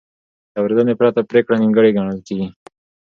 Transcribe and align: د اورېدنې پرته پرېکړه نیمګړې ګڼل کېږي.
د 0.51 0.53
اورېدنې 0.61 0.93
پرته 0.99 1.21
پرېکړه 1.29 1.55
نیمګړې 1.61 1.95
ګڼل 1.97 2.19
کېږي. 2.27 2.47